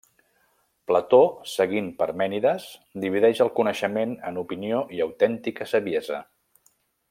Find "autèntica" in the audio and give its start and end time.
5.07-5.73